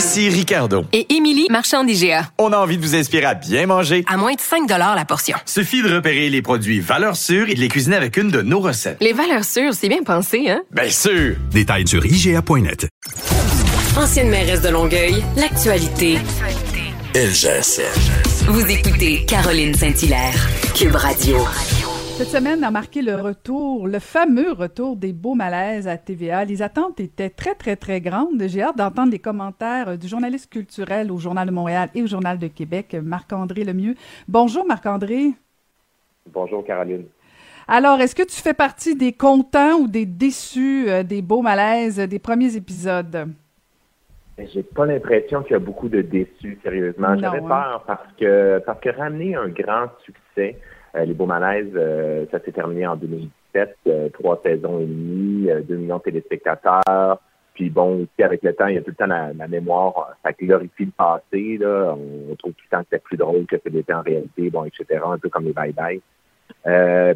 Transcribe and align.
Ici 0.00 0.30
Ricardo. 0.30 0.86
Et 0.94 1.14
Émilie, 1.14 1.46
marchand 1.50 1.84
d'IGA. 1.84 2.30
On 2.38 2.54
a 2.54 2.56
envie 2.56 2.78
de 2.78 2.82
vous 2.82 2.94
inspirer 2.94 3.26
à 3.26 3.34
bien 3.34 3.66
manger. 3.66 4.02
À 4.08 4.16
moins 4.16 4.32
de 4.32 4.40
5 4.40 4.66
la 4.66 5.04
portion. 5.04 5.36
Suffit 5.44 5.82
de 5.82 5.94
repérer 5.94 6.30
les 6.30 6.40
produits 6.40 6.80
valeurs 6.80 7.16
sûres 7.16 7.50
et 7.50 7.54
de 7.54 7.60
les 7.60 7.68
cuisiner 7.68 7.96
avec 7.96 8.16
une 8.16 8.30
de 8.30 8.40
nos 8.40 8.60
recettes. 8.60 8.96
Les 9.02 9.12
valeurs 9.12 9.44
sûres, 9.44 9.74
c'est 9.74 9.90
bien 9.90 10.02
pensé, 10.02 10.48
hein? 10.48 10.62
Bien 10.70 10.88
sûr! 10.88 11.36
Détails 11.50 11.86
sur 11.86 12.02
IGA.net. 12.06 12.88
Ancienne 13.94 14.30
mairesse 14.30 14.62
de 14.62 14.70
Longueuil, 14.70 15.22
l'actualité. 15.36 16.16
LGSN. 17.14 18.46
Vous 18.46 18.66
écoutez 18.70 19.26
Caroline 19.26 19.74
Saint-Hilaire, 19.74 20.48
Cube 20.74 20.96
Radio. 20.96 21.36
Cette 22.20 22.42
semaine 22.42 22.62
a 22.64 22.70
marqué 22.70 23.00
le 23.00 23.14
retour, 23.14 23.88
le 23.88 23.98
fameux 23.98 24.52
retour 24.52 24.94
des 24.94 25.14
beaux 25.14 25.34
malaises 25.34 25.88
à 25.88 25.96
TVA. 25.96 26.44
Les 26.44 26.60
attentes 26.60 27.00
étaient 27.00 27.30
très, 27.30 27.54
très, 27.54 27.76
très 27.76 28.02
grandes. 28.02 28.42
J'ai 28.46 28.60
hâte 28.60 28.76
d'entendre 28.76 29.10
les 29.10 29.18
commentaires 29.18 29.96
du 29.96 30.06
journaliste 30.06 30.52
culturel 30.52 31.10
au 31.10 31.16
Journal 31.16 31.48
de 31.48 31.50
Montréal 31.50 31.88
et 31.94 32.02
au 32.02 32.06
Journal 32.06 32.38
de 32.38 32.48
Québec, 32.48 32.94
Marc-André 33.02 33.64
Lemieux. 33.64 33.94
Bonjour, 34.28 34.66
Marc-André. 34.66 35.30
Bonjour, 36.30 36.62
Caroline. 36.62 37.06
Alors, 37.66 37.98
est-ce 38.02 38.14
que 38.14 38.22
tu 38.22 38.36
fais 38.42 38.52
partie 38.52 38.94
des 38.94 39.14
contents 39.14 39.78
ou 39.80 39.88
des 39.88 40.04
déçus 40.04 40.90
euh, 40.90 41.02
des 41.02 41.22
beaux 41.22 41.40
malaises 41.40 42.00
des 42.00 42.18
premiers 42.18 42.54
épisodes? 42.54 43.30
J'ai 44.52 44.62
pas 44.62 44.84
l'impression 44.84 45.42
qu'il 45.42 45.52
y 45.52 45.56
a 45.56 45.58
beaucoup 45.58 45.88
de 45.88 46.02
déçus, 46.02 46.58
sérieusement. 46.62 47.16
J'avais 47.18 47.38
hein? 47.38 47.48
peur 47.48 47.84
parce 47.86 48.12
que 48.18 48.58
parce 48.66 48.80
que 48.80 48.90
ramener 48.90 49.36
un 49.36 49.48
grand 49.48 49.86
succès, 50.04 50.58
les 50.94 51.14
Beaux 51.14 51.26
Malaises, 51.26 51.72
euh, 51.74 52.26
ça 52.30 52.40
s'est 52.40 52.52
terminé 52.52 52.86
en 52.86 52.96
2017, 52.96 53.76
euh, 53.86 54.08
trois 54.10 54.40
saisons 54.42 54.80
et 54.80 54.86
demie, 54.86 55.48
2 55.68 55.76
millions 55.76 55.98
de 55.98 56.02
téléspectateurs. 56.02 57.20
Puis 57.54 57.68
bon, 57.68 58.02
aussi 58.02 58.22
avec 58.22 58.42
le 58.42 58.54
temps, 58.54 58.66
il 58.66 58.76
y 58.76 58.78
a 58.78 58.82
tout 58.82 58.90
le 58.90 58.96
temps 58.96 59.06
la, 59.06 59.48
mémoire, 59.48 60.16
ça 60.24 60.32
glorifie 60.32 60.86
le 60.86 60.92
passé. 60.96 61.58
Là. 61.58 61.94
On, 61.94 62.34
trouve 62.36 62.52
tout 62.52 62.64
le 62.70 62.76
temps 62.76 62.82
que 62.82 62.88
c'était 62.90 63.02
plus 63.02 63.16
drôle 63.16 63.46
que 63.46 63.56
c'était 63.62 63.92
en 63.92 64.02
réalité, 64.02 64.50
bon, 64.50 64.64
etc. 64.64 65.00
Un 65.04 65.18
peu 65.18 65.28
comme 65.28 65.44
les 65.44 65.52
bye-bye. 65.52 66.00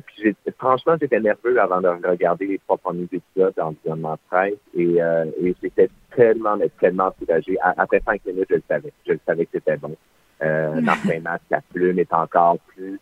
puis 0.06 0.36
franchement, 0.58 0.96
j'étais 1.00 1.20
nerveux 1.20 1.58
avant 1.60 1.80
de 1.80 1.88
regarder 1.88 2.46
les 2.46 2.58
trois 2.58 2.76
premiers 2.76 3.08
épisodes 3.10 3.54
d'environnement 3.56 4.14
de 4.14 4.18
presse 4.28 4.54
et, 4.76 4.96
et 4.96 5.54
j'étais 5.62 5.88
tellement, 6.14 6.56
mais 6.56 6.68
tellement 6.80 7.12
soulagé. 7.18 7.56
Après 7.62 8.02
cinq 8.04 8.24
minutes, 8.26 8.46
je 8.50 8.56
le 8.56 8.62
savais. 8.68 8.92
Je 9.06 9.12
le 9.12 9.20
savais 9.26 9.46
que 9.46 9.52
c'était 9.54 9.76
bon. 9.76 9.96
Euh, 10.42 10.80
Martin 10.80 11.20
Matt, 11.20 11.42
la 11.50 11.60
plume 11.72 11.98
est 11.98 12.12
encore 12.12 12.58
plus 12.74 12.98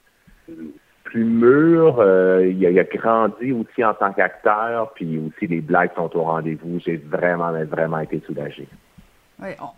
plus 1.12 1.24
mûr. 1.24 1.96
Euh, 1.98 2.46
il, 2.46 2.64
a, 2.66 2.70
il, 2.70 2.78
a, 2.78 2.84
grandi 2.84 3.52
aussi 3.52 3.84
en 3.84 3.92
tant 3.92 4.12
qu'acteur, 4.12 4.92
puis 4.94 5.18
aussi 5.18 5.46
les 5.46 5.60
blagues 5.60 5.91
sont 5.94 6.10
au 6.16 6.22
rendez-vous. 6.22 6.80
J'ai 6.80 6.96
vraiment, 6.96 7.52
vraiment 7.64 8.00
été 8.00 8.22
soulagé 8.27 8.66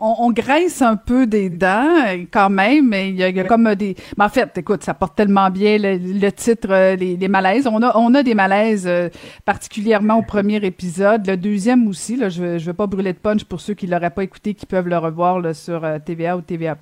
on, 0.01 0.15
on, 0.19 0.33
grince 0.33 0.83
un 0.83 0.97
peu 0.97 1.27
des 1.27 1.51
dents 1.51 1.89
euh, 2.07 2.25
quand 2.31 2.51
même, 2.51 2.89
mais 2.89 3.11
il 3.11 3.17
y, 3.17 3.23
a, 3.23 3.45
comme 3.45 3.75
des. 3.75 3.97
Mais 4.19 4.25
en 4.25 4.29
fait, 4.29 4.57
écoute, 4.59 4.83
ça 4.83 4.95
porte 4.95 5.17
tellement 5.17 5.51
bien 5.51 5.79
le, 5.79 6.31
titre, 6.31 6.69
euh, 6.71 6.97
les, 6.97 7.17
les, 7.17 7.29
malaises. 7.29 7.67
On 7.67 7.83
a, 7.83 7.97
on 7.97 8.15
a 8.15 8.23
des 8.23 8.35
malaises 8.35 8.87
euh, 8.87 9.09
particulièrement 9.45 10.19
au 10.19 10.23
premier 10.23 10.57
épisode, 10.57 11.27
le 11.27 11.37
deuxième 11.37 11.87
aussi. 11.89 12.17
Là, 12.17 12.29
je 12.29 12.43
ne 12.43 12.59
veux 12.59 12.73
pas 12.73 12.87
brûler 12.87 13.13
de 13.13 13.19
punch 13.19 13.45
pour 13.45 13.61
ceux 13.61 13.75
qui 13.75 13.87
l'auraient 13.87 14.11
pas 14.11 14.25
écouté, 14.25 14.55
qui 14.55 14.67
peuvent 14.67 14.89
le 14.89 14.99
revoir 14.99 15.41
là, 15.41 15.55
sur 15.55 15.83
TVA 16.05 16.37
ou 16.37 16.41
TVA+. 16.41 16.77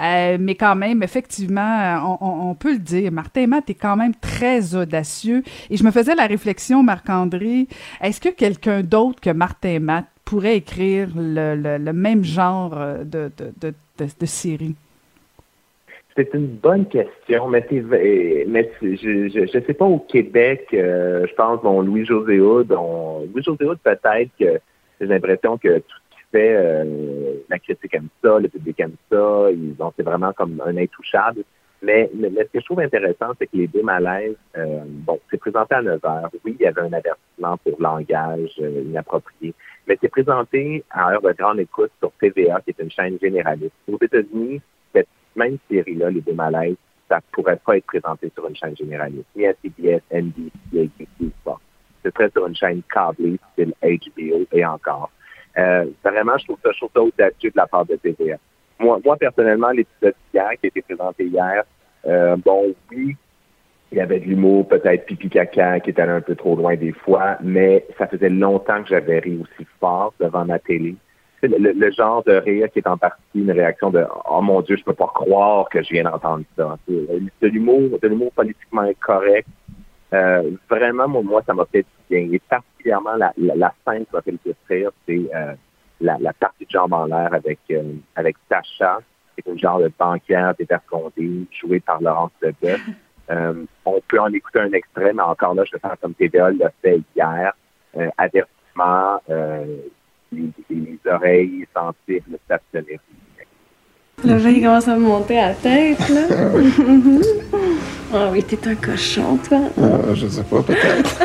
Euh, 0.00 0.36
mais 0.40 0.54
quand 0.54 0.76
même, 0.76 1.02
effectivement, 1.02 2.16
on, 2.20 2.50
on, 2.50 2.54
peut 2.54 2.72
le 2.72 2.78
dire. 2.78 3.12
Martin 3.12 3.46
Matt 3.46 3.68
est 3.70 3.74
quand 3.74 3.96
même 3.96 4.14
très 4.14 4.74
audacieux. 4.74 5.42
Et 5.70 5.76
je 5.76 5.84
me 5.84 5.90
faisais 5.90 6.14
la 6.14 6.26
réflexion, 6.26 6.82
Marc-André, 6.82 7.68
est-ce 8.00 8.20
que 8.20 8.30
quelqu'un 8.30 8.82
d'autre 8.82 9.20
que 9.20 9.30
Martin 9.30 9.80
Matt 9.80 10.06
pourrait 10.24 10.56
écrire 10.56 11.08
le, 11.14 11.78
le, 11.78 11.92
même 11.92 12.24
genre 12.24 12.76
euh, 12.76 13.04
de, 13.04 13.30
de, 13.36 13.72
de, 13.98 14.06
de 14.20 14.26
série? 14.26 14.74
C'est 16.14 16.34
une 16.34 16.46
bonne 16.46 16.86
question, 16.86 17.48
mais, 17.48 17.66
mais 17.70 18.70
je 18.82 19.40
ne 19.40 19.46
sais 19.46 19.74
pas 19.74 19.86
au 19.86 19.98
Québec, 19.98 20.66
euh, 20.74 21.26
je 21.26 21.34
pense, 21.34 21.62
bon, 21.62 21.80
Louis-José 21.80 22.38
Houd, 22.38 22.70
Louis-José 22.70 23.64
peut-être 23.82 24.30
que 24.38 24.60
j'ai 25.00 25.06
l'impression 25.06 25.56
que 25.56 25.78
tout 25.78 25.96
ce 26.10 26.16
qu'il 26.16 26.26
fait, 26.30 26.54
euh, 26.54 26.84
la 27.48 27.58
critique 27.58 27.94
aime 27.94 28.08
ça, 28.22 28.38
le 28.38 28.48
public 28.48 28.78
aime 28.80 28.96
ça, 29.10 29.46
ils 29.52 29.74
ont, 29.78 29.92
c'est 29.96 30.02
vraiment 30.02 30.32
comme 30.34 30.62
un 30.66 30.76
intouchable. 30.76 31.44
Mais, 31.82 32.08
mais, 32.14 32.28
ce 32.30 32.52
que 32.52 32.60
je 32.60 32.64
trouve 32.64 32.80
intéressant, 32.80 33.32
c'est 33.38 33.46
que 33.46 33.56
les 33.56 33.66
deux 33.66 33.82
malaises, 33.82 34.36
bon, 34.86 35.18
c'est 35.30 35.38
présenté 35.38 35.74
à 35.74 35.82
9 35.82 36.04
heures. 36.04 36.30
Oui, 36.44 36.56
il 36.58 36.62
y 36.62 36.66
avait 36.66 36.82
un 36.82 36.92
avertissement 36.92 37.56
pour 37.58 37.80
langage 37.80 38.56
inapproprié 38.58 39.52
mais 39.86 39.98
c'est 40.00 40.08
présenté 40.08 40.84
à 40.90 41.12
heure 41.12 41.22
de 41.22 41.32
grande 41.32 41.60
écoute 41.60 41.90
sur 41.98 42.12
TVA, 42.20 42.60
qui 42.60 42.70
est 42.70 42.82
une 42.82 42.90
chaîne 42.90 43.18
généraliste. 43.20 43.74
Aux 43.90 43.98
États-Unis, 44.00 44.60
cette 44.94 45.08
même 45.34 45.58
série-là, 45.70 46.10
Les 46.10 46.20
Deux 46.20 46.34
Malaises, 46.34 46.76
ça 47.08 47.20
pourrait 47.32 47.60
pas 47.64 47.76
être 47.76 47.86
présenté 47.86 48.30
sur 48.34 48.46
une 48.46 48.56
chaîne 48.56 48.76
généraliste, 48.76 49.26
ni 49.36 49.46
à 49.46 49.54
CBS, 49.62 50.00
NBC, 50.10 50.52
ABC, 50.72 51.32
pas. 51.44 51.60
Ce 52.04 52.10
serait 52.10 52.30
sur 52.30 52.46
une 52.46 52.56
chaîne 52.56 52.82
câblée, 52.92 53.38
style 53.52 53.74
HBO 53.82 54.46
et 54.52 54.64
encore. 54.64 55.10
Euh, 55.58 55.86
vraiment, 56.02 56.38
je 56.38 56.44
trouve 56.44 56.58
ça, 56.62 56.70
je 56.72 57.00
audacieux 57.00 57.50
de 57.50 57.56
la 57.56 57.66
part 57.66 57.84
de 57.84 57.96
TVA. 57.96 58.36
Moi, 58.82 58.98
moi 59.04 59.16
personnellement, 59.16 59.70
l'épisode 59.70 60.14
hier, 60.34 60.50
qui 60.60 60.66
a 60.66 60.68
été 60.68 60.82
présenté 60.82 61.24
hier, 61.24 61.64
euh, 62.06 62.36
bon, 62.36 62.74
oui, 62.90 63.16
il 63.92 63.98
y 63.98 64.00
avait 64.00 64.20
de 64.20 64.24
l'humour, 64.24 64.66
peut-être 64.66 65.04
pipi 65.06 65.28
caca, 65.28 65.78
qui 65.80 65.90
était 65.90 66.02
allé 66.02 66.12
un 66.12 66.20
peu 66.20 66.34
trop 66.34 66.56
loin 66.56 66.74
des 66.76 66.92
fois, 66.92 67.36
mais 67.42 67.86
ça 67.98 68.06
faisait 68.06 68.30
longtemps 68.30 68.82
que 68.82 68.88
j'avais 68.88 69.18
ri 69.18 69.38
aussi 69.42 69.68
fort 69.78 70.14
devant 70.18 70.44
ma 70.44 70.58
télé. 70.58 70.96
Le, 71.42 71.90
genre 71.90 72.22
de 72.22 72.34
rire 72.34 72.70
qui 72.72 72.78
est 72.78 72.86
en 72.86 72.96
partie 72.96 73.20
une 73.34 73.50
réaction 73.50 73.90
de 73.90 74.06
Oh 74.30 74.40
mon 74.40 74.60
Dieu, 74.62 74.76
je 74.76 74.84
peux 74.84 74.94
pas 74.94 75.10
croire 75.12 75.68
que 75.68 75.82
je 75.82 75.90
viens 75.90 76.04
d'entendre 76.04 76.44
ça. 76.56 76.78
De 76.88 77.48
l'humour, 77.48 77.98
de 78.00 78.08
l'humour 78.08 78.30
politiquement 78.32 78.82
incorrect. 78.82 79.48
Euh, 80.14 80.52
vraiment, 80.70 81.08
moi, 81.08 81.42
ça 81.44 81.52
m'a 81.52 81.64
fait 81.66 81.84
bien. 82.08 82.28
Et 82.32 82.40
particulièrement 82.48 83.16
la, 83.16 83.32
la, 83.36 83.74
scène 83.84 84.04
qui 84.06 84.14
m'a 84.14 84.22
fait 84.22 84.30
le 84.30 84.38
plus 84.38 84.54
rire, 84.68 84.90
c'est 85.04 85.28
euh, 85.34 85.54
la, 86.02 86.18
la, 86.20 86.32
partie 86.32 86.64
de 86.66 86.70
jambes 86.70 86.92
en 86.92 87.06
l'air 87.06 87.32
avec 87.32 87.58
euh, 87.70 87.94
avec 88.16 88.36
Sacha, 88.48 88.98
qui 89.34 89.42
est 89.46 89.50
une 89.50 89.58
genre 89.58 89.80
de 89.80 89.90
banquière 89.98 90.54
dévergondée, 90.58 91.46
jouée 91.50 91.80
par 91.80 92.00
Laurence 92.00 92.32
Leboeuf. 92.42 92.80
Euh, 93.30 93.64
on 93.84 94.00
peut 94.08 94.18
en 94.18 94.32
écouter 94.32 94.58
un 94.58 94.72
extrait, 94.72 95.12
mais 95.12 95.22
encore 95.22 95.54
là, 95.54 95.62
je 95.64 95.72
vais 95.72 95.78
faire 95.78 95.96
comme 96.02 96.12
TVA 96.12 96.50
l'a 96.50 96.72
fait 96.82 97.00
hier. 97.16 97.52
Euh, 97.96 98.08
avertissement, 98.18 99.20
euh, 99.30 99.64
les, 100.32 100.50
les, 100.68 100.98
oreilles 101.06 101.66
sensibles 101.74 102.38
s'abstenir. 102.48 102.98
Le 104.24 104.34
vin 104.34 104.54
commence 104.60 104.88
à 104.88 104.96
me 104.96 105.00
monter 105.00 105.38
à 105.38 105.48
la 105.48 105.54
tête, 105.54 106.08
là. 106.08 106.22
Ah 108.14 108.28
oui, 108.30 108.42
t'es 108.42 108.68
un 108.68 108.74
cochon, 108.74 109.38
toi. 109.38 109.58
Ah, 109.78 110.12
je 110.12 110.26
sais 110.26 110.42
pas, 110.42 110.62
peut-être. 110.62 111.18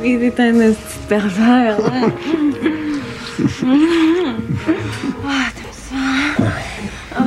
Oui, 0.00 0.32
t'es 0.34 0.42
un 0.42 0.72
petit 0.72 1.06
pervers, 1.06 1.78
là. 1.78 2.08
Ah, 3.40 3.44
t'aimes 5.54 5.72
ça? 5.72 6.44
Ah 7.16 7.22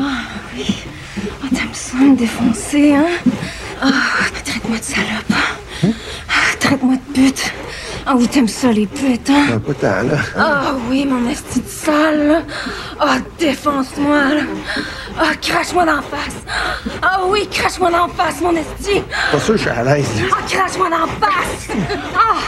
oui. 0.56 0.84
Ah, 1.42 1.48
t'aimes 1.50 1.74
ça 1.74 1.98
me 1.98 2.16
défoncer, 2.18 2.96
hein? 2.96 3.06
Ah, 3.82 3.92
traite-moi 4.44 4.78
de 4.78 4.84
salope. 4.84 5.34
Ah, 6.28 6.56
traite-moi 6.60 6.96
de 6.96 7.14
pute. 7.14 7.54
Ah 8.06 8.16
oui, 8.18 8.28
t'aimes 8.28 8.48
ça, 8.50 8.72
les 8.72 8.88
putes, 8.88 9.30
hein? 9.30 9.60
pas 9.60 9.74
tant, 9.74 10.02
là. 10.08 10.18
Ah 10.38 10.74
oui, 10.90 11.06
mon 11.06 11.30
esti 11.30 11.62
de 11.62 11.68
sale, 11.70 12.44
Ah, 13.00 13.18
défonce-moi, 13.40 14.34
là. 14.36 14.42
Ah, 15.18 15.32
crache-moi 15.42 15.86
d'en 15.86 16.02
face. 16.02 16.36
Ah 17.02 17.22
oui, 17.28 17.48
crache-moi 17.50 17.90
d'en 17.92 18.08
face, 18.10 18.42
mon 18.42 18.54
esti. 18.56 19.02
Pas 19.32 19.40
sûr 19.40 19.54
que 19.54 19.58
je 19.60 19.62
suis 19.62 19.70
à 19.70 19.84
l'aise. 19.84 20.08
Ah, 20.32 20.42
crache-moi 20.48 20.90
d'en 20.90 21.08
face. 21.26 21.68
Ah, 22.16 22.20
ah. 22.20 22.40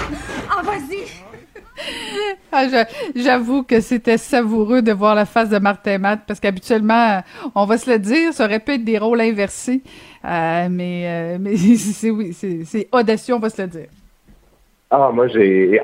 Ah, 2.56 2.68
j'avoue 3.16 3.64
que 3.64 3.82
c'était 3.82 4.20
savoureux 4.20 4.84
de 4.84 4.92
voir 4.92 5.16
la 5.16 5.26
face 5.26 5.50
de 5.50 5.58
Martin 5.58 5.98
Matt 5.98 6.20
parce 6.28 6.40
qu'habituellement, 6.40 7.22
on 7.56 7.66
va 7.66 7.80
se 7.80 7.90
le 7.90 7.98
dire, 7.98 8.32
ça 8.32 8.46
aurait 8.46 8.60
pu 8.60 8.74
être 8.74 8.84
des 8.84 9.00
rôles 9.00 9.22
inversés. 9.22 9.82
Euh, 10.24 10.68
mais 10.70 11.04
euh, 11.08 11.38
mais 11.40 11.56
c'est 11.58 12.12
oui, 12.12 12.32
c'est 12.34 12.88
audacieux, 12.92 13.34
on 13.34 13.40
va 13.40 13.50
se 13.50 13.60
le 13.60 13.68
dire. 13.68 13.88
Ah, 14.92 15.10
moi, 15.12 15.28
j'ai. 15.30 15.82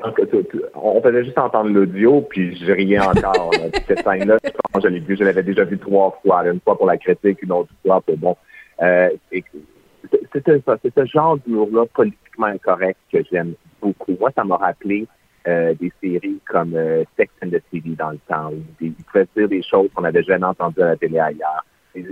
On 0.76 1.02
faisait 1.02 1.24
juste 1.24 1.38
entendre 1.38 1.70
l'audio, 1.70 2.20
puis 2.20 2.56
je 2.56 2.70
riais 2.70 3.00
encore. 3.00 3.50
Cette 3.88 4.04
scène-là, 4.04 4.36
je 4.44 4.50
pense 4.72 4.84
je 4.84 4.88
l'ai 4.88 5.00
vue, 5.00 5.16
je 5.16 5.24
l'avais 5.24 5.42
déjà 5.42 5.64
vue 5.64 5.78
trois 5.78 6.20
fois. 6.22 6.46
Une 6.46 6.60
fois 6.60 6.78
pour 6.78 6.86
la 6.86 6.96
critique, 6.96 7.42
une 7.42 7.50
autre 7.50 7.70
fois 7.84 8.00
pour 8.00 8.16
bon. 8.16 8.36
Euh, 8.80 9.10
c'est 9.32 10.94
ce 10.96 11.04
genre 11.06 11.36
d'humour-là 11.38 11.86
politiquement 11.92 12.46
incorrect 12.46 12.98
que 13.12 13.18
j'aime 13.30 13.54
beaucoup. 13.82 14.16
Moi, 14.20 14.30
ça 14.36 14.44
m'a 14.44 14.56
rappelé 14.56 15.08
euh, 15.48 15.74
des 15.80 15.92
séries 16.02 16.40
comme 16.46 16.74
euh, 16.74 17.04
Sex 17.16 17.32
and 17.42 17.48
the 17.48 17.62
City 17.72 17.96
dans 17.96 18.10
le 18.10 18.18
temps, 18.28 18.50
où 18.50 18.62
des, 18.80 18.88
ils 18.88 19.04
pouvaient 19.04 19.26
dire 19.36 19.48
des 19.48 19.62
choses 19.62 19.88
qu'on 19.94 20.04
avait 20.04 20.22
jamais 20.22 20.44
entendues 20.44 20.82
à 20.82 20.88
la 20.88 20.96
télé 20.96 21.18
ailleurs. 21.18 21.64
Des, 21.94 22.04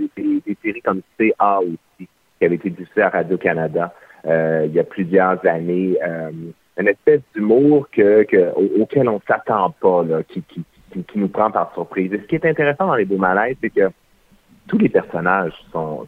séries 0.63 0.81
comme 0.81 1.01
CA 1.17 1.59
aussi, 1.59 2.07
qui 2.39 2.45
avait 2.45 2.55
été 2.55 2.69
diffusée 2.69 3.01
à 3.01 3.09
Radio-Canada 3.09 3.93
euh, 4.25 4.65
il 4.65 4.73
y 4.73 4.79
a 4.79 4.83
plusieurs 4.83 5.45
années. 5.45 5.97
Une 6.77 6.87
espèce 6.87 7.21
d'humour 7.35 7.87
que, 7.91 8.23
que, 8.23 8.51
au- 8.55 8.81
auquel 8.81 9.07
on 9.07 9.21
s'attend 9.27 9.71
pas, 9.79 10.03
qui, 10.27 10.43
nous 11.15 11.27
prend 11.29 11.51
par 11.51 11.73
surprise. 11.73 12.11
Et 12.13 12.17
ce 12.17 12.23
qui 12.23 12.35
est 12.35 12.45
intéressant 12.45 12.87
dans 12.87 12.95
les 12.95 13.05
beaux 13.05 13.17
malaises, 13.17 13.57
c'est 13.61 13.69
que 13.69 13.89
tous 14.67 14.77
les 14.77 14.89
personnages 14.89 15.53
sont 15.71 16.07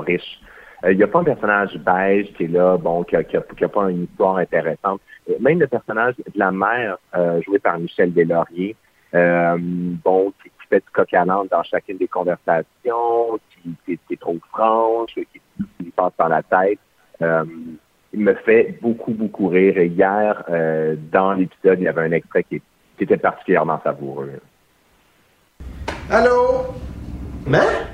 riches. 0.00 0.40
Euh, 0.84 0.92
Il 0.92 0.98
n'y 0.98 1.02
a 1.02 1.06
pas 1.06 1.20
un 1.20 1.24
personnage 1.24 1.76
beige 1.78 2.32
qui 2.34 2.44
est 2.44 2.48
là, 2.48 2.76
bon, 2.76 3.02
qui 3.04 3.14
n'a 3.14 3.24
qui 3.24 3.36
a, 3.36 3.40
qui 3.40 3.64
a 3.64 3.68
pas 3.68 3.90
une 3.90 4.04
histoire 4.04 4.36
intéressante. 4.36 5.00
Euh, 5.30 5.34
Même 5.40 5.58
le 5.60 5.66
personnage 5.66 6.14
de 6.16 6.24
la 6.34 6.50
mère, 6.50 6.98
euh, 7.14 7.40
joué 7.42 7.58
par 7.58 7.78
Michel 7.78 8.12
Deslauriers, 8.12 8.76
euh, 9.14 9.56
bon, 9.58 10.32
qui, 10.42 10.50
qui 10.50 10.66
fait 10.68 10.80
du 10.80 10.90
coq 10.92 11.14
à 11.14 11.24
l'âne 11.24 11.46
dans 11.50 11.62
chacune 11.62 11.96
des 11.96 12.08
conversations, 12.08 13.38
qui, 13.50 13.74
qui, 13.84 13.98
qui 14.06 14.14
est 14.14 14.20
trop 14.20 14.36
franche, 14.52 15.14
qui, 15.14 15.26
qui 15.32 15.40
lui 15.80 15.90
passe 15.90 16.12
par 16.16 16.28
la 16.28 16.42
tête. 16.42 16.78
Euh, 17.22 17.44
il 18.12 18.20
me 18.20 18.34
fait 18.34 18.78
beaucoup, 18.80 19.12
beaucoup 19.12 19.48
rire. 19.48 19.78
Et 19.78 19.86
hier, 19.86 20.44
euh, 20.48 20.96
dans 21.12 21.32
l'épisode, 21.32 21.80
il 21.80 21.84
y 21.84 21.88
avait 21.88 22.02
un 22.02 22.12
extrait 22.12 22.44
qui, 22.44 22.60
qui 22.96 23.04
était 23.04 23.16
particulièrement 23.16 23.80
savoureux. 23.82 24.40
Allô? 26.10 26.74
Hein? 27.52 27.85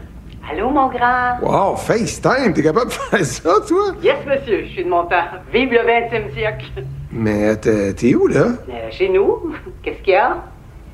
Allô, 0.52 0.68
mon 0.70 0.88
grand? 0.88 1.38
Wow, 1.40 1.76
FaceTime, 1.76 2.52
t'es 2.52 2.62
capable 2.62 2.88
de 2.88 2.92
faire 2.92 3.24
ça, 3.24 3.54
toi? 3.66 3.94
Yes, 4.02 4.16
monsieur, 4.26 4.64
je 4.66 4.68
suis 4.72 4.84
de 4.84 4.90
mon 4.90 5.04
temps. 5.04 5.24
Vive 5.52 5.70
le 5.72 5.78
20e 5.78 6.32
siècle. 6.34 6.66
Mais 7.10 7.56
t'es 7.56 8.14
où, 8.14 8.26
là? 8.26 8.48
Euh, 8.68 8.90
chez 8.90 9.08
nous, 9.08 9.54
qu'est-ce 9.82 10.02
qu'il 10.02 10.12
y 10.12 10.16
a? 10.16 10.36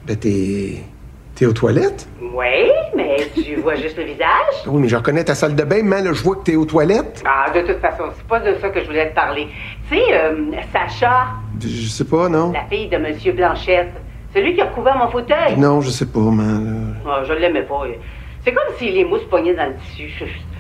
Ben, 0.07 0.17
t'es. 0.17 0.83
T'es 1.35 1.47
aux 1.47 1.53
toilettes? 1.53 2.09
Oui, 2.21 2.71
mais 2.97 3.17
tu 3.35 3.57
vois 3.57 3.77
juste 3.77 3.97
le 3.97 4.05
visage? 4.05 4.29
Oui, 4.67 4.81
mais 4.83 4.89
je 4.89 4.97
reconnais 4.97 5.23
ta 5.25 5.35
salle 5.37 5.55
de 5.55 5.63
bain, 5.65 5.83
mais 5.85 6.03
là, 6.03 6.13
je 6.13 6.23
vois 6.23 6.37
que 6.37 6.43
t'es 6.43 6.57
aux 6.57 6.65
toilettes. 6.65 7.23
Ah, 7.25 7.51
de 7.51 7.61
toute 7.61 7.81
façon, 7.81 8.05
c'est 8.17 8.27
pas 8.27 8.41
de 8.41 8.55
ça 8.61 8.69
que 8.71 8.81
je 8.81 8.87
voulais 8.87 9.11
te 9.11 9.15
parler. 9.15 9.49
Tu 9.89 9.97
sais, 9.97 10.03
euh, 10.13 10.35
Sacha, 10.73 11.27
Je 11.61 11.89
sais 11.89 12.05
pas, 12.05 12.29
non? 12.29 12.53
la 12.53 12.65
fille 12.65 12.89
de 12.89 12.97
monsieur 12.99 13.33
Blanchette, 13.33 13.93
celui 14.35 14.55
qui 14.55 14.61
a 14.61 14.67
couvert 14.67 14.97
mon 14.97 15.09
fauteuil. 15.11 15.57
Non, 15.57 15.81
je 15.81 15.91
sais 15.91 16.07
pas, 16.07 16.19
man. 16.21 16.97
Ah, 17.09 17.23
je 17.25 17.33
l'aimais 17.33 17.63
pas. 17.63 17.83
C'est 18.49 18.55
comme 18.55 18.75
si 18.79 18.91
les 18.91 19.05
mousses 19.05 19.27
pognaient 19.27 19.53
dans 19.53 19.67
le 19.67 19.77
tissu. 19.77 20.11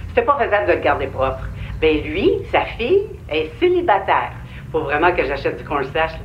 C'était 0.08 0.20
pas 0.20 0.36
faisable 0.36 0.66
de 0.66 0.72
le 0.72 0.80
garder 0.80 1.06
propre. 1.06 1.48
Ben 1.80 2.02
lui, 2.02 2.32
sa 2.52 2.66
fille, 2.66 3.06
est 3.30 3.50
célibataire. 3.58 4.32
Faut 4.70 4.80
vraiment 4.80 5.10
que 5.14 5.24
j'achète 5.24 5.56
du 5.56 5.64
cornstarch. 5.64 6.12
là. 6.12 6.18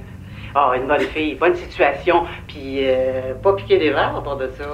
Ah, 0.56 0.74
une 0.76 0.90
bonne 0.90 1.00
fille, 1.00 1.36
bonne 1.36 1.56
situation, 1.56 2.26
puis 2.50 2.80
euh, 2.82 3.34
pas 3.42 3.54
piquer 3.54 3.78
des 3.78 3.92
verres 3.92 4.18
à 4.18 4.22
part 4.22 4.36
de 4.36 4.50
ça. 4.58 4.66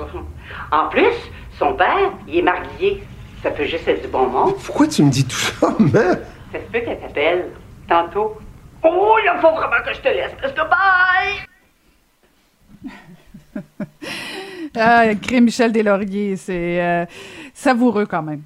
En 0.72 0.90
plus, 0.90 1.14
son 1.60 1.74
père, 1.74 2.12
il 2.28 2.40
est 2.40 2.42
marié. 2.42 3.04
Ça 3.44 3.52
peut 3.52 3.66
juste 3.66 3.88
être 3.88 4.02
du 4.02 4.08
bon 4.08 4.26
monde. 4.26 4.56
Pourquoi 4.66 4.88
tu 4.88 5.04
me 5.04 5.12
dis 5.12 5.28
tout 5.28 5.36
ça, 5.38 5.68
man? 5.80 6.22
Ça 6.52 6.58
se 6.58 6.72
peut 6.72 6.80
qu'elle 6.80 7.00
t'appelle 7.00 7.50
tantôt. 7.88 8.36
Oh, 8.84 9.16
il 9.24 9.40
faut 9.40 9.52
vraiment 9.52 9.84
que 9.86 9.94
je 9.94 10.02
te 10.02 10.08
laisse, 10.08 10.36
parce 10.42 10.54
que 10.54 10.62
bye! 10.62 11.49
Ah, 14.76 15.06
Michel 15.42 15.72
Deslauriers, 15.72 16.36
c'est 16.36 16.82
euh, 16.82 17.06
savoureux 17.54 18.06
quand 18.06 18.24
même. 18.24 18.42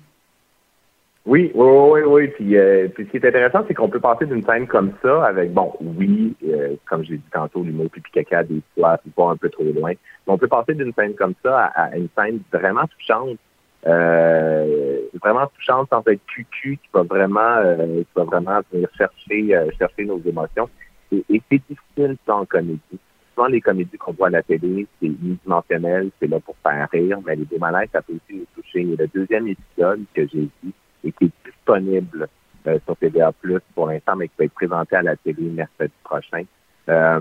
Oui, 1.26 1.52
oui, 1.54 1.68
oui, 1.68 2.02
oui. 2.06 2.28
Puis, 2.30 2.58
euh, 2.58 2.88
puis 2.90 3.06
ce 3.06 3.12
qui 3.12 3.18
est 3.18 3.26
intéressant, 3.26 3.64
c'est 3.68 3.74
qu'on 3.74 3.90
peut 3.90 4.00
passer 4.00 4.26
d'une 4.26 4.44
scène 4.44 4.68
comme 4.68 4.92
ça 5.02 5.26
avec, 5.26 5.54
bon, 5.54 5.74
oui, 5.80 6.36
euh, 6.48 6.76
comme 6.86 7.04
j'ai 7.04 7.16
dit 7.18 7.30
tantôt, 7.32 7.64
l'humour 7.64 7.90
pipi 7.90 8.12
caca 8.12 8.44
des 8.44 8.62
fois, 8.74 9.00
pas 9.16 9.30
un 9.30 9.38
peu 9.38 9.50
trop 9.50 9.64
loin. 9.64 9.92
Mais 9.92 10.34
on 10.34 10.38
peut 10.38 10.48
passer 10.48 10.74
d'une 10.74 10.94
scène 10.94 11.14
comme 11.16 11.34
ça 11.42 11.72
à, 11.76 11.96
une 11.96 12.10
scène 12.18 12.40
vraiment 12.52 12.86
touchante, 12.88 13.38
vraiment 13.86 15.48
touchante 15.56 15.88
sans 15.90 16.04
être 16.08 16.26
cucu, 16.28 16.78
qui 16.78 16.90
va 16.94 17.04
vraiment, 17.04 17.62
qui 17.78 18.08
va 18.16 18.24
vraiment 18.26 18.60
venir 18.72 18.90
chercher, 18.98 19.58
chercher 19.78 20.06
nos 20.06 20.22
émotions. 20.26 20.70
Et, 21.14 21.24
et 21.30 21.42
c'est 21.50 21.62
difficile 21.70 22.18
en 22.28 22.46
comédie. 22.46 23.00
Souvent, 23.36 23.48
les 23.48 23.62
comédies 23.62 23.98
qu'on 23.98 24.14
voit 24.14 24.28
à 24.28 24.32
la 24.32 24.44
télé, 24.44 24.86
c'est 25.00 25.08
unidimensionnel, 25.08 26.12
c'est 26.20 26.28
là 26.28 26.40
pour 26.40 26.56
faire 26.62 26.88
rire, 26.92 27.20
mais 27.26 27.36
les 27.36 27.46
démalaises, 27.46 27.90
ça 27.92 28.02
peut 28.02 28.14
aussi 28.14 28.38
nous 28.40 28.46
toucher. 28.56 28.82
Et 28.82 28.96
le 28.96 29.08
deuxième 29.08 29.48
épisode 29.48 30.02
que 30.14 30.28
j'ai 30.28 30.50
vu, 30.64 30.72
et 31.04 31.12
qui 31.12 31.26
est 31.26 31.32
disponible 31.46 32.28
euh, 32.68 32.80
sur 32.86 32.96
TVA 32.98 33.32
Plus 33.32 33.60
pour 33.76 33.88
l'instant, 33.88 34.16
mais 34.16 34.28
qui 34.28 34.36
va 34.40 34.46
être 34.46 34.54
présenté 34.54 34.96
à 34.96 35.02
la 35.02 35.16
télé 35.16 35.44
mercredi 35.50 35.92
prochain. 36.04 36.44
Euh, 36.90 37.20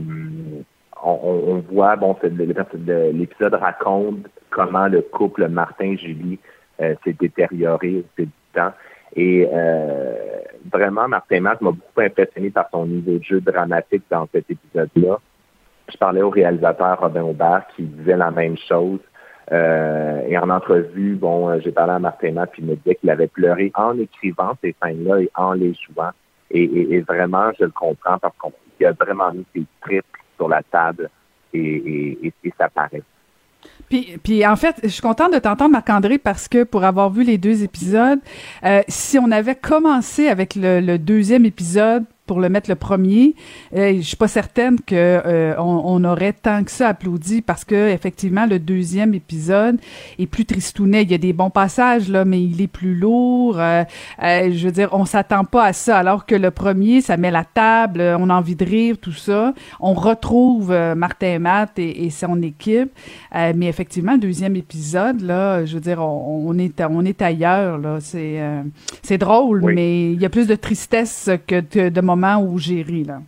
on, 1.02 1.10
on- 1.48 1.58
voit, 1.72 1.96
bon, 1.96 2.16
l'épisode 2.22 3.54
raconte 3.54 4.26
comment 4.50 4.86
le 4.88 5.00
couple 5.02 5.48
Martin-Julie 5.48 6.38
euh, 6.80 6.94
s'est 7.04 7.16
détérioré 7.18 7.96
au 8.00 8.04
fil 8.14 8.26
du 8.26 8.32
temps. 8.54 8.72
Et 9.16 9.48
euh, 9.52 10.14
vraiment, 10.72 11.08
Martin 11.08 11.40
Matt 11.40 11.60
m'a 11.60 11.70
beaucoup 11.72 12.00
impressionné 12.00 12.50
par 12.50 12.68
son 12.70 12.86
niveau 12.86 13.18
de 13.18 13.22
jeu 13.24 13.40
dramatique 13.40 14.04
dans 14.10 14.28
cet 14.32 14.50
épisode-là. 14.50 15.18
Je 15.92 15.98
parlais 15.98 16.22
au 16.22 16.30
réalisateur 16.30 16.98
Robin 17.00 17.22
Aubert 17.22 17.66
qui 17.76 17.82
disait 17.82 18.16
la 18.16 18.30
même 18.30 18.56
chose. 18.68 19.00
Euh, 19.50 20.22
et 20.28 20.38
en 20.38 20.48
entrevue, 20.48 21.14
bon, 21.16 21.48
euh, 21.48 21.58
j'ai 21.62 21.72
parlé 21.72 21.92
à 21.92 21.98
Martin 21.98 22.32
Matt, 22.32 22.52
puis 22.52 22.62
il 22.62 22.68
me 22.68 22.76
disait 22.76 22.94
qu'il 22.94 23.10
avait 23.10 23.26
pleuré 23.26 23.70
en 23.74 23.98
écrivant 23.98 24.56
ces 24.62 24.74
scènes-là 24.82 25.20
et 25.20 25.30
en 25.34 25.52
les 25.52 25.74
jouant. 25.74 26.10
Et, 26.50 27.00
vraiment, 27.00 27.50
je 27.58 27.64
le 27.64 27.70
comprends 27.70 28.18
parce 28.18 28.34
qu'il 28.76 28.86
a 28.86 28.92
vraiment 28.92 29.32
mis 29.32 29.44
ses 29.54 29.64
tripes 29.80 30.04
sur 30.36 30.48
la 30.48 30.62
table 30.62 31.08
et, 31.54 32.32
ça 32.58 32.68
paraît. 32.68 33.02
Puis, 33.88 34.46
en 34.46 34.56
fait, 34.56 34.76
je 34.82 34.88
suis 34.88 35.02
contente 35.02 35.32
de 35.32 35.38
t'entendre, 35.38 35.72
Marc-André, 35.72 36.18
parce 36.18 36.48
que 36.48 36.64
pour 36.64 36.84
avoir 36.84 37.10
vu 37.10 37.24
les 37.24 37.38
deux 37.38 37.62
épisodes, 37.62 38.18
euh, 38.64 38.82
si 38.88 39.18
on 39.18 39.30
avait 39.30 39.54
commencé 39.54 40.28
avec 40.28 40.54
le 40.56 40.96
deuxième 40.98 41.46
épisode 41.46 42.04
pour 42.32 42.40
le 42.40 42.48
mettre 42.48 42.70
le 42.70 42.76
premier, 42.76 43.34
euh, 43.76 43.92
je 43.96 44.00
suis 44.00 44.16
pas 44.16 44.26
certaine 44.26 44.80
que 44.80 44.94
euh, 44.94 45.54
on, 45.58 45.82
on 45.84 46.02
aurait 46.04 46.32
tant 46.32 46.64
que 46.64 46.70
ça 46.70 46.88
applaudi 46.88 47.42
parce 47.42 47.62
que 47.62 47.90
effectivement 47.90 48.46
le 48.46 48.58
deuxième 48.58 49.12
épisode 49.12 49.78
est 50.18 50.26
plus 50.26 50.46
tristounet. 50.46 51.02
Il 51.02 51.10
y 51.10 51.14
a 51.14 51.18
des 51.18 51.34
bons 51.34 51.50
passages 51.50 52.08
là, 52.08 52.24
mais 52.24 52.42
il 52.42 52.62
est 52.62 52.68
plus 52.68 52.94
lourd. 52.94 53.56
Euh, 53.60 53.84
euh, 54.22 54.50
je 54.50 54.64
veux 54.64 54.72
dire, 54.72 54.88
on 54.92 55.04
s'attend 55.04 55.44
pas 55.44 55.64
à 55.66 55.72
ça, 55.74 55.98
alors 55.98 56.24
que 56.24 56.34
le 56.34 56.50
premier, 56.50 57.02
ça 57.02 57.18
met 57.18 57.30
la 57.30 57.44
table, 57.44 58.00
on 58.18 58.30
a 58.30 58.34
envie 58.34 58.56
de 58.56 58.64
rire, 58.64 58.96
tout 58.98 59.12
ça. 59.12 59.52
On 59.78 59.92
retrouve 59.92 60.74
Martin 60.96 61.34
et 61.34 61.38
Matt 61.38 61.78
et, 61.78 62.06
et 62.06 62.08
son 62.08 62.40
équipe, 62.40 62.92
mais 63.34 63.66
effectivement, 63.66 64.12
le 64.14 64.20
deuxième 64.20 64.56
épisode 64.56 65.20
là, 65.20 65.66
je 65.66 65.74
veux 65.74 65.80
dire, 65.82 66.00
on, 66.00 66.44
on 66.48 66.56
est 66.58 66.80
on 66.88 67.04
est 67.04 67.20
ailleurs 67.20 67.76
là. 67.76 67.98
C'est 68.00 68.40
c'est 69.02 69.18
drôle, 69.18 69.62
Oui. 69.62 69.74
mais 69.74 70.12
il 70.12 70.20
y 70.22 70.24
a 70.24 70.30
plus 70.30 70.46
de 70.46 70.54
tristesse 70.54 71.28
que 71.46 71.60
de, 71.60 71.90
de 71.90 72.00
moments 72.00 72.21
où 72.38 72.58
j'ai 72.58 72.82
ri 72.82 73.04
là. 73.04 73.20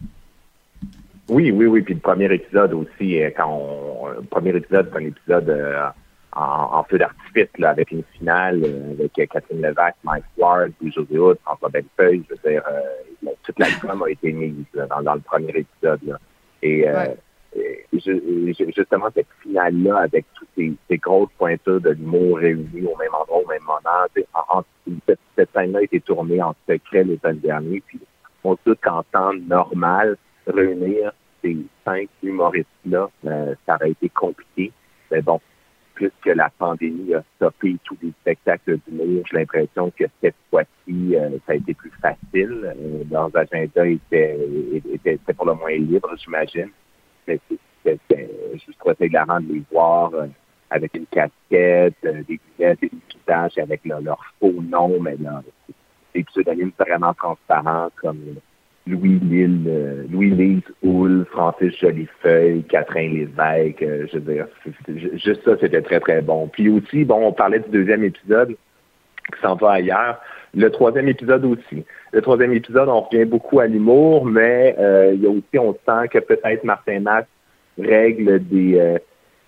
Oui, 1.28 1.50
oui, 1.50 1.66
oui. 1.66 1.80
Puis 1.82 1.94
le 1.94 2.00
premier 2.00 2.32
épisode 2.32 2.74
aussi, 2.74 3.22
euh, 3.22 3.30
quand 3.36 3.48
on, 3.48 4.08
le 4.08 4.22
premier 4.22 4.50
épisode, 4.54 4.90
c'est 4.92 4.98
un 4.98 5.06
épisode 5.06 5.48
euh, 5.48 5.86
en, 6.32 6.68
en 6.78 6.84
feu 6.84 6.98
d'artifice, 6.98 7.48
là, 7.58 7.70
avec 7.70 7.90
une 7.92 8.02
finale, 8.18 8.60
euh, 8.62 8.92
avec 8.92 9.18
euh, 9.18 9.26
Catherine 9.30 9.62
Levac, 9.62 9.94
Mike 10.04 10.24
Ward, 10.36 10.72
Louis-José 10.82 11.18
Hood, 11.18 11.38
François 11.44 11.70
Bellefeuille. 11.70 12.22
Je 12.28 12.34
veux 12.34 12.50
dire, 12.52 12.62
euh, 12.70 13.30
toute 13.42 13.58
la 13.58 13.66
a 13.66 14.10
été 14.10 14.32
mise 14.32 14.54
là, 14.74 14.86
dans, 14.86 15.00
dans 15.02 15.14
le 15.14 15.20
premier 15.20 15.50
épisode. 15.50 16.00
Là. 16.06 16.18
Et, 16.62 16.86
euh, 16.88 17.06
Ouais. 17.56 17.86
justement, 18.76 19.06
cette 19.14 19.28
finale-là, 19.42 19.98
avec 19.98 20.24
toutes 20.34 20.48
ces, 20.56 20.72
ces 20.90 20.96
grosses 20.98 21.30
pointures 21.38 21.80
de 21.80 21.90
l'humour 21.90 22.38
réunies 22.38 22.66
au 22.84 22.96
même 22.96 23.14
endroit, 23.18 23.42
au 23.44 23.46
même 23.48 23.62
moment, 23.62 24.04
tu 24.14 24.20
sais, 24.22 24.26
en- 24.34 24.58
en- 24.58 24.64
cette, 25.06 25.20
cette 25.36 25.50
scène-là 25.54 25.78
a 25.78 25.82
été 25.82 26.00
tournée 26.00 26.42
en 26.42 26.54
secret 26.68 27.04
l'automne 27.04 27.38
dernier. 27.38 27.80
Puis 27.86 28.00
on 28.44 28.56
sait 28.64 28.76
qu'en 28.82 29.02
temps 29.04 29.32
normal, 29.32 30.16
réunir 30.46 31.12
ces 31.42 31.56
cinq 31.84 32.08
humoristes-là, 32.22 33.10
euh, 33.26 33.54
ça 33.66 33.74
aurait 33.74 33.90
été 33.90 34.08
compliqué. 34.10 34.72
Mais 35.10 35.22
bon, 35.22 35.40
plus 35.94 36.10
que 36.22 36.30
la 36.30 36.50
pandémie 36.58 37.14
a 37.14 37.22
stoppé 37.36 37.76
tous 37.84 37.96
les 38.02 38.12
spectacles 38.20 38.78
d'humour, 38.86 39.24
j'ai 39.30 39.38
l'impression 39.38 39.90
que 39.96 40.04
cette 40.20 40.34
fois-ci, 40.50 41.16
euh, 41.16 41.30
ça 41.46 41.52
a 41.52 41.54
été 41.54 41.74
plus 41.74 41.92
facile. 42.02 42.74
Euh, 42.76 43.04
leurs 43.10 43.30
agendas 43.36 43.86
étaient, 43.86 45.18
pour 45.36 45.46
le 45.46 45.54
moins 45.54 45.76
libres, 45.76 46.14
j'imagine. 46.16 46.70
Mais 47.26 47.38
c'était 47.84 48.30
juste 48.54 48.80
hilarant 49.00 49.40
de 49.40 49.54
les 49.54 49.62
voir 49.70 50.12
euh, 50.14 50.26
avec 50.70 50.94
une 50.96 51.06
casquette, 51.06 51.94
des 52.02 52.40
lunettes, 52.58 52.80
des 52.80 52.90
visages 53.14 53.58
avec 53.58 53.84
leur, 53.84 54.00
leur 54.00 54.20
faux 54.40 54.62
nom, 54.62 55.00
mais 55.00 55.16
leur, 55.16 55.42
des 56.14 56.24
pseudonymes 56.24 56.72
vraiment 56.78 57.14
transparents 57.14 57.90
comme 58.00 58.18
Louis 58.86 59.18
Lille, 59.20 59.64
euh, 59.66 60.04
Louis 60.10 60.30
Lise 60.30 60.62
Houle, 60.82 61.24
Francis 61.30 61.74
Jolifeuille, 61.78 62.64
Catherine 62.64 63.14
Lévesque, 63.14 63.82
euh, 63.82 64.06
je 64.12 64.18
veux 64.18 64.34
dire, 64.34 64.46
juste 65.14 65.42
ça, 65.44 65.56
c'était 65.58 65.80
très, 65.80 66.00
très 66.00 66.20
bon. 66.20 66.48
Puis 66.48 66.68
aussi, 66.68 67.04
bon, 67.04 67.26
on 67.26 67.32
parlait 67.32 67.60
du 67.60 67.70
deuxième 67.70 68.04
épisode 68.04 68.50
qui 68.50 69.40
s'en 69.40 69.54
va 69.54 69.72
ailleurs. 69.72 70.20
Le 70.54 70.70
troisième 70.70 71.08
épisode 71.08 71.44
aussi. 71.46 71.84
Le 72.12 72.20
troisième 72.20 72.52
épisode, 72.52 72.88
on 72.88 73.00
revient 73.00 73.24
beaucoup 73.24 73.58
à 73.58 73.66
l'humour, 73.66 74.26
mais 74.26 74.76
euh, 74.78 75.12
il 75.14 75.22
y 75.22 75.26
a 75.26 75.30
aussi, 75.30 75.58
on 75.58 75.72
sent 75.72 76.08
que 76.08 76.18
peut-être 76.18 76.62
Martin 76.64 77.00
Max 77.00 77.26
règle 77.78 78.38
des 78.46 78.98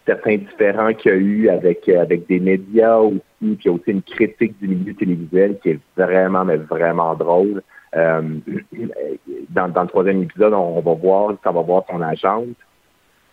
certains 0.06 0.37
différends 0.37 0.94
qu'il 0.94 1.11
y 1.12 1.14
a 1.14 1.18
eu 1.18 1.49
avec, 1.49 1.88
avec 1.88 2.26
des 2.26 2.40
médias 2.40 2.96
aussi, 2.96 3.20
puis 3.40 3.59
il 3.64 3.66
y 3.66 3.69
a 3.69 3.73
aussi 3.73 3.90
une 3.90 4.02
critique 4.02 4.59
du 4.59 4.69
milieu 4.69 4.95
télévisuel 4.95 5.59
qui 5.62 5.71
est 5.71 5.81
vraiment, 5.97 6.45
mais 6.45 6.57
vraiment 6.57 7.14
drôle. 7.14 7.62
Euh, 7.95 8.23
dans, 9.50 9.66
le 9.66 9.88
troisième 9.88 10.23
épisode, 10.23 10.55
on, 10.55 10.81
va 10.81 10.95
voir, 10.95 11.35
on 11.45 11.52
va 11.52 11.62
voir 11.62 11.85
son 11.90 12.00
agente. 12.00 12.57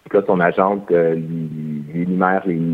Puis 0.10 0.18
là, 0.18 0.24
son 0.28 0.40
agente 0.40 0.92
euh, 0.92 1.16
lui, 1.16 2.06
lui 2.06 2.18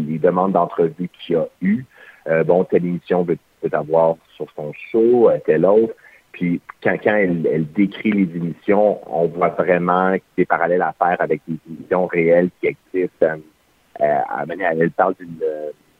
les, 0.07 0.19
demandes 0.19 0.53
d'entrevue 0.53 1.09
qu'il 1.09 1.36
a 1.36 1.45
eues. 1.62 1.86
Euh, 2.27 2.43
bon, 2.43 2.63
telle 2.63 2.86
émission 2.86 3.24
veut, 3.24 3.38
avoir 3.71 4.15
sur 4.36 4.48
son 4.55 4.71
show, 4.91 5.29
euh, 5.29 5.38
telle 5.45 5.65
autre. 5.65 5.93
Puis 6.31 6.62
quand, 6.83 6.95
quand 7.03 7.15
elle, 7.15 7.65
décrit 7.74 8.12
les 8.12 8.36
émissions, 8.36 9.00
on 9.07 9.27
voit 9.27 9.50
vraiment 9.50 10.15
des 10.38 10.45
parallèles 10.45 10.81
à 10.81 10.93
faire 10.93 11.17
avec 11.19 11.41
des 11.48 11.57
émissions 11.67 12.07
réelles 12.07 12.50
qui 12.59 12.67
existent. 12.67 13.25
Euh, 14.01 14.21
elle, 14.48 14.62
elle 14.62 14.91
parle 14.91 15.15
d'une 15.19 15.39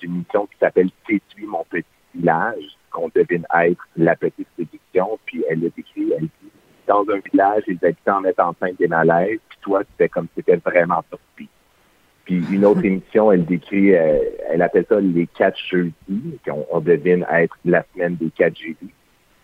émission 0.04 0.48
qui 0.48 0.58
s'appelle 0.60 0.90
Séduit 1.08 1.46
mon 1.46 1.64
petit 1.70 1.86
village, 2.16 2.78
qu'on 2.92 3.10
devine 3.14 3.46
être 3.56 3.88
la 3.98 4.16
petite 4.16 4.48
séduction. 4.58 5.20
Puis 5.26 5.44
elle 5.50 5.60
le 5.60 5.70
décrit, 5.76 6.12
elle 6.18 6.24
dit, 6.24 6.52
dans 6.88 7.06
un 7.10 7.20
village, 7.32 7.64
les 7.68 7.78
habitants 7.84 8.22
mettent 8.22 8.40
en 8.40 8.54
scène 8.60 8.76
des 8.80 8.88
malaises, 8.88 9.40
puis 9.48 9.60
toi, 9.62 9.84
tu 9.84 9.92
fais 9.98 10.10
comme 10.10 10.28
si 10.36 10.44
tu 10.44 10.52
étais 10.52 10.58
vraiment 10.58 11.04
surpris. 11.10 11.48
Puis 12.26 12.44
une 12.52 12.66
autre 12.66 12.84
émission, 12.84 13.32
elle 13.32 13.46
décrit, 13.46 13.96
euh, 13.96 14.20
elle 14.50 14.62
appelle 14.62 14.86
ça 14.90 15.00
les 15.00 15.28
quatre 15.28 15.58
jeudis, 15.70 16.40
qu'on 16.46 16.66
on 16.72 16.80
devine 16.80 17.26
être 17.32 17.56
la 17.64 17.84
semaine 17.94 18.16
des 18.16 18.32
quatre 18.32 18.58
jeudis. 18.58 18.94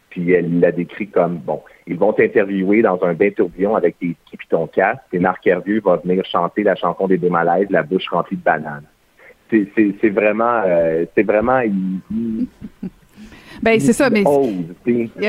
Puis 0.10 0.32
elle 0.32 0.60
l'a 0.60 0.72
décrit 0.72 1.10
comme, 1.10 1.38
bon, 1.38 1.62
ils 1.88 1.98
vont 1.98 2.14
t'interviewer 2.14 2.82
dans 2.82 3.04
un 3.04 3.14
bain 3.14 3.30
tourbillon 3.32 3.76
avec 3.76 4.00
tes 4.00 4.16
skis 4.26 4.38
puis 4.38 4.48
ton 4.48 4.66
casque, 4.66 5.02
et 5.14 5.20
Marc 5.20 5.46
Hervieux 5.46 5.82
va 5.84 5.98
venir 5.98 6.24
chanter 6.26 6.64
la 6.64 6.76
chanson 6.76 7.08
des 7.08 7.18
deux 7.18 7.30
malaises, 7.30 7.68
la 7.70 7.84
bouche 7.84 8.08
remplie 8.10 8.38
de 8.38 8.44
bananes. 8.44 8.86
C'est- 9.50 10.10
vraiment, 10.10 10.62
euh, 10.66 11.06
c'est 11.16 11.24
vraiment, 11.24 11.60
il, 11.60 12.00
il- 12.12 12.48
Ben, 13.64 13.80
c'est 13.80 13.94
ça, 13.94 14.10
mais 14.10 14.22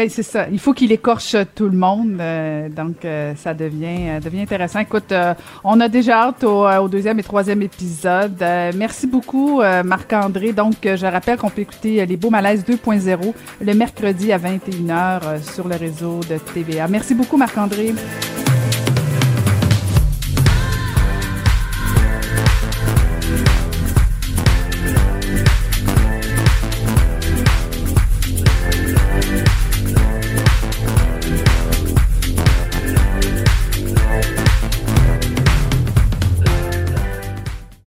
c'est 0.09 0.23
ça. 0.25 0.47
Il 0.51 0.59
faut 0.59 0.73
qu'il 0.73 0.91
écorche 0.91 1.37
tout 1.55 1.67
le 1.69 1.77
monde, 1.79 2.17
euh, 2.21 2.69
donc 2.69 3.05
euh, 3.05 3.35
ça 3.37 3.55
devient 3.55 4.09
euh, 4.09 4.21
devient 4.21 4.41
intéressant. 4.41 4.81
Écoute, 4.81 5.15
on 5.63 5.79
a 5.81 5.89
déjà 5.89 6.25
hâte 6.25 6.43
au, 6.43 6.67
au 6.69 6.89
deuxième 6.89 7.21
et 7.21 7.23
troisième 7.23 7.63
épisode. 7.63 8.37
Merci 8.77 9.07
beaucoup, 9.07 9.61
euh, 9.61 9.85
Marc-André. 9.85 10.53
Donc, 10.53 10.75
je 10.83 11.07
rappelle 11.07 11.39
qu'on 11.39 11.51
peut 11.51 11.63
écouter 11.63 12.05
Les 12.05 12.17
Beaux 12.17 12.31
Malaises 12.31 12.65
2.0 12.67 13.33
le 13.65 13.75
mercredi 13.75 14.33
à 14.33 14.39
21h 14.39 15.21
euh, 15.25 15.39
sur 15.39 15.69
le 15.69 15.77
réseau 15.77 16.19
de 16.29 16.37
TVA. 16.53 16.89
Merci 16.89 17.15
beaucoup, 17.15 17.37
Marc-André. 17.37 17.93